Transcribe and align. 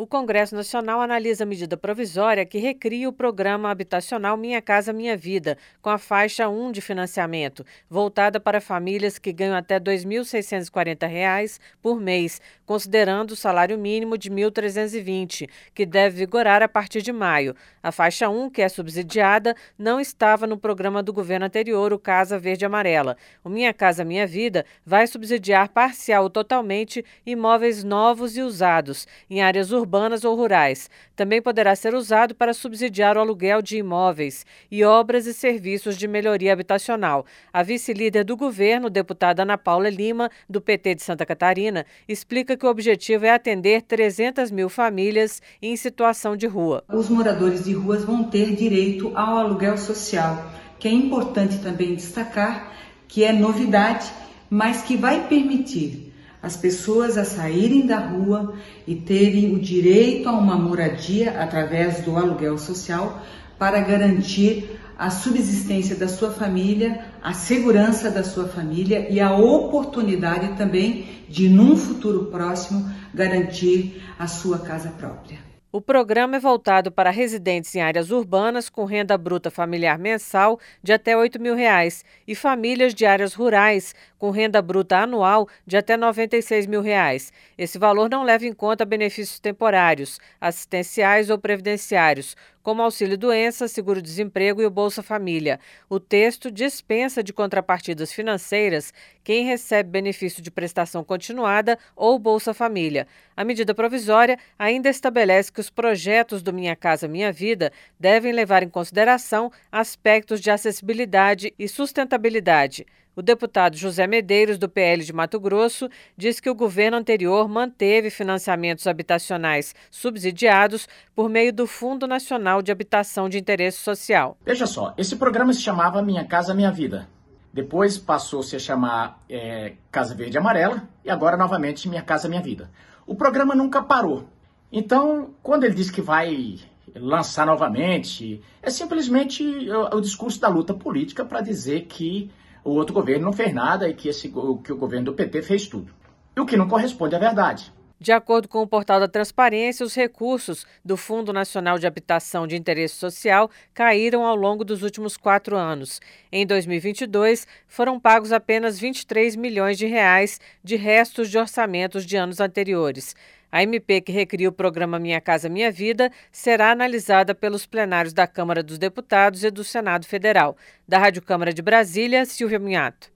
O 0.00 0.06
Congresso 0.06 0.54
Nacional 0.54 1.00
analisa 1.00 1.42
a 1.42 1.46
medida 1.46 1.76
provisória 1.76 2.46
que 2.46 2.58
recria 2.58 3.08
o 3.08 3.12
programa 3.12 3.68
habitacional 3.68 4.36
Minha 4.36 4.62
Casa 4.62 4.92
Minha 4.92 5.16
Vida, 5.16 5.58
com 5.82 5.90
a 5.90 5.98
faixa 5.98 6.48
1 6.48 6.70
de 6.70 6.80
financiamento, 6.80 7.66
voltada 7.90 8.38
para 8.38 8.60
famílias 8.60 9.18
que 9.18 9.32
ganham 9.32 9.56
até 9.56 9.74
R$ 9.74 9.80
2.640 9.80 11.58
por 11.82 12.00
mês, 12.00 12.40
considerando 12.64 13.32
o 13.32 13.36
salário 13.36 13.76
mínimo 13.76 14.16
de 14.16 14.28
R$ 14.28 14.36
1.320, 14.36 15.50
que 15.74 15.84
deve 15.84 16.18
vigorar 16.18 16.62
a 16.62 16.68
partir 16.68 17.02
de 17.02 17.10
maio. 17.10 17.56
A 17.82 17.90
faixa 17.90 18.28
1, 18.28 18.50
que 18.50 18.62
é 18.62 18.68
subsidiada, 18.68 19.56
não 19.76 19.98
estava 19.98 20.46
no 20.46 20.56
programa 20.56 21.02
do 21.02 21.12
governo 21.12 21.46
anterior, 21.46 21.92
o 21.92 21.98
Casa 21.98 22.38
Verde 22.38 22.64
Amarela. 22.64 23.16
O 23.42 23.48
Minha 23.48 23.74
Casa 23.74 24.04
Minha 24.04 24.28
Vida 24.28 24.64
vai 24.86 25.08
subsidiar 25.08 25.70
parcial 25.70 26.22
ou 26.22 26.30
totalmente 26.30 27.04
imóveis 27.26 27.82
novos 27.82 28.36
e 28.36 28.42
usados 28.42 29.04
em 29.28 29.42
áreas 29.42 29.72
urbanas 29.72 29.87
urbanas 29.88 30.22
ou 30.22 30.36
rurais. 30.36 30.90
Também 31.16 31.40
poderá 31.40 31.74
ser 31.74 31.94
usado 31.94 32.34
para 32.34 32.52
subsidiar 32.52 33.16
o 33.16 33.20
aluguel 33.20 33.62
de 33.62 33.78
imóveis 33.78 34.44
e 34.70 34.84
obras 34.84 35.26
e 35.26 35.32
serviços 35.32 35.96
de 35.96 36.06
melhoria 36.06 36.52
habitacional. 36.52 37.24
A 37.50 37.62
vice-líder 37.62 38.22
do 38.22 38.36
governo, 38.36 38.90
deputada 38.90 39.42
Ana 39.42 39.56
Paula 39.56 39.88
Lima, 39.88 40.30
do 40.48 40.60
PT 40.60 40.96
de 40.96 41.02
Santa 41.02 41.24
Catarina, 41.24 41.86
explica 42.06 42.56
que 42.56 42.66
o 42.66 42.70
objetivo 42.70 43.24
é 43.24 43.30
atender 43.30 43.80
300 43.82 44.50
mil 44.50 44.68
famílias 44.68 45.40
em 45.62 45.74
situação 45.74 46.36
de 46.36 46.46
rua. 46.46 46.84
Os 46.92 47.08
moradores 47.08 47.64
de 47.64 47.72
ruas 47.72 48.04
vão 48.04 48.24
ter 48.24 48.54
direito 48.54 49.10
ao 49.16 49.38
aluguel 49.38 49.78
social, 49.78 50.52
que 50.78 50.86
é 50.86 50.92
importante 50.92 51.58
também 51.60 51.94
destacar 51.94 52.76
que 53.08 53.24
é 53.24 53.32
novidade, 53.32 54.12
mas 54.50 54.82
que 54.82 54.94
vai 54.94 55.26
permitir 55.28 56.12
as 56.42 56.56
pessoas 56.56 57.18
a 57.18 57.24
saírem 57.24 57.86
da 57.86 57.98
rua 57.98 58.54
e 58.86 58.94
terem 58.94 59.54
o 59.54 59.58
direito 59.58 60.28
a 60.28 60.32
uma 60.32 60.56
moradia 60.56 61.40
através 61.40 62.00
do 62.00 62.16
aluguel 62.16 62.56
social 62.58 63.22
para 63.58 63.80
garantir 63.80 64.78
a 64.96 65.10
subsistência 65.10 65.94
da 65.94 66.08
sua 66.08 66.30
família, 66.30 67.04
a 67.22 67.32
segurança 67.32 68.10
da 68.10 68.24
sua 68.24 68.48
família 68.48 69.08
e 69.10 69.20
a 69.20 69.36
oportunidade 69.36 70.56
também 70.56 71.06
de, 71.28 71.48
num 71.48 71.76
futuro 71.76 72.26
próximo, 72.26 72.90
garantir 73.14 74.02
a 74.18 74.26
sua 74.26 74.58
casa 74.58 74.90
própria. 74.90 75.47
O 75.70 75.82
programa 75.82 76.36
é 76.36 76.40
voltado 76.40 76.90
para 76.90 77.10
residentes 77.10 77.74
em 77.74 77.82
áreas 77.82 78.10
urbanas 78.10 78.70
com 78.70 78.86
renda 78.86 79.18
bruta 79.18 79.50
familiar 79.50 79.98
mensal 79.98 80.58
de 80.82 80.94
até 80.94 81.14
8 81.14 81.38
mil 81.38 81.54
reais 81.54 82.06
e 82.26 82.34
famílias 82.34 82.94
de 82.94 83.04
áreas 83.04 83.34
rurais 83.34 83.94
com 84.16 84.30
renda 84.30 84.62
bruta 84.62 84.96
anual 84.96 85.46
de 85.66 85.76
até 85.76 85.94
96 85.94 86.66
mil 86.66 86.80
reais. 86.80 87.30
Esse 87.58 87.78
valor 87.78 88.08
não 88.08 88.22
leva 88.22 88.46
em 88.46 88.52
conta 88.54 88.86
benefícios 88.86 89.38
temporários, 89.38 90.18
assistenciais 90.40 91.28
ou 91.28 91.36
previdenciários, 91.36 92.34
como 92.68 92.82
auxílio-doença, 92.82 93.66
seguro-desemprego 93.66 94.60
e 94.60 94.66
o 94.66 94.70
Bolsa 94.70 95.02
Família. 95.02 95.58
O 95.88 95.98
texto 95.98 96.50
dispensa 96.50 97.22
de 97.22 97.32
contrapartidas 97.32 98.12
financeiras 98.12 98.92
quem 99.24 99.46
recebe 99.46 99.88
benefício 99.88 100.42
de 100.42 100.50
prestação 100.50 101.02
continuada 101.02 101.78
ou 101.96 102.18
Bolsa 102.18 102.52
Família. 102.52 103.06
A 103.34 103.42
medida 103.42 103.74
provisória 103.74 104.38
ainda 104.58 104.90
estabelece 104.90 105.50
que 105.50 105.60
os 105.60 105.70
projetos 105.70 106.42
do 106.42 106.52
Minha 106.52 106.76
Casa 106.76 107.08
Minha 107.08 107.32
Vida 107.32 107.72
devem 107.98 108.32
levar 108.34 108.62
em 108.62 108.68
consideração 108.68 109.50
aspectos 109.72 110.38
de 110.38 110.50
acessibilidade 110.50 111.54
e 111.58 111.66
sustentabilidade. 111.66 112.84
O 113.18 113.22
deputado 113.22 113.76
José 113.76 114.06
Medeiros, 114.06 114.58
do 114.58 114.68
PL 114.68 115.04
de 115.04 115.12
Mato 115.12 115.40
Grosso, 115.40 115.88
diz 116.16 116.38
que 116.38 116.48
o 116.48 116.54
governo 116.54 116.96
anterior 116.96 117.48
manteve 117.48 118.10
financiamentos 118.10 118.86
habitacionais 118.86 119.74
subsidiados 119.90 120.86
por 121.16 121.28
meio 121.28 121.52
do 121.52 121.66
Fundo 121.66 122.06
Nacional 122.06 122.62
de 122.62 122.70
Habitação 122.70 123.28
de 123.28 123.36
Interesse 123.36 123.78
Social. 123.78 124.38
Veja 124.46 124.68
só, 124.68 124.94
esse 124.96 125.16
programa 125.16 125.52
se 125.52 125.60
chamava 125.60 126.00
Minha 126.00 126.24
Casa 126.24 126.54
Minha 126.54 126.70
Vida. 126.70 127.08
Depois 127.52 127.98
passou-se 127.98 128.54
a 128.54 128.58
chamar 128.60 129.20
é, 129.28 129.72
Casa 129.90 130.14
Verde 130.14 130.36
e 130.36 130.38
Amarela 130.38 130.88
e 131.04 131.10
agora 131.10 131.36
novamente 131.36 131.88
Minha 131.88 132.02
Casa 132.02 132.28
Minha 132.28 132.40
Vida. 132.40 132.70
O 133.04 133.16
programa 133.16 133.52
nunca 133.52 133.82
parou. 133.82 134.28
Então, 134.70 135.34
quando 135.42 135.64
ele 135.64 135.74
diz 135.74 135.90
que 135.90 136.00
vai 136.00 136.60
lançar 136.94 137.46
novamente, 137.46 138.40
é 138.62 138.70
simplesmente 138.70 139.42
o, 139.68 139.96
o 139.96 140.00
discurso 140.00 140.40
da 140.40 140.46
luta 140.46 140.72
política 140.72 141.24
para 141.24 141.40
dizer 141.40 141.86
que 141.86 142.30
o 142.64 142.70
outro 142.70 142.94
governo 142.94 143.24
não 143.24 143.32
fez 143.32 143.52
nada 143.52 143.88
e 143.88 143.94
que, 143.94 144.08
esse, 144.08 144.28
que 144.28 144.72
o 144.72 144.76
governo 144.76 145.06
do 145.06 145.14
PT 145.14 145.42
fez 145.42 145.66
tudo. 145.66 145.92
E 146.36 146.40
o 146.40 146.46
que 146.46 146.56
não 146.56 146.68
corresponde 146.68 147.14
à 147.14 147.18
verdade. 147.18 147.72
De 148.00 148.12
acordo 148.12 148.46
com 148.46 148.62
o 148.62 148.66
portal 148.66 149.00
da 149.00 149.08
Transparência, 149.08 149.84
os 149.84 149.92
recursos 149.92 150.64
do 150.84 150.96
Fundo 150.96 151.32
Nacional 151.32 151.80
de 151.80 151.86
Habitação 151.86 152.46
de 152.46 152.54
Interesse 152.54 152.94
Social 152.94 153.50
caíram 153.74 154.24
ao 154.24 154.36
longo 154.36 154.64
dos 154.64 154.84
últimos 154.84 155.16
quatro 155.16 155.56
anos. 155.56 156.00
Em 156.30 156.46
2022, 156.46 157.44
foram 157.66 157.98
pagos 157.98 158.32
apenas 158.32 158.78
23 158.78 159.34
milhões 159.34 159.76
de 159.76 159.86
reais 159.86 160.40
de 160.62 160.76
restos 160.76 161.28
de 161.28 161.38
orçamentos 161.38 162.06
de 162.06 162.16
anos 162.16 162.38
anteriores. 162.38 163.16
A 163.50 163.62
MP 163.62 164.00
que 164.02 164.12
recria 164.12 164.48
o 164.48 164.52
programa 164.52 164.98
Minha 164.98 165.20
Casa 165.20 165.48
Minha 165.48 165.72
Vida 165.72 166.12
será 166.30 166.70
analisada 166.70 167.34
pelos 167.34 167.66
plenários 167.66 168.12
da 168.12 168.26
Câmara 168.26 168.62
dos 168.62 168.78
Deputados 168.78 169.42
e 169.42 169.50
do 169.50 169.64
Senado 169.64 170.06
Federal. 170.06 170.56
Da 170.86 170.98
Rádio 170.98 171.22
Câmara 171.22 171.52
de 171.52 171.62
Brasília, 171.62 172.26
Silvia 172.26 172.58
Minhato. 172.58 173.06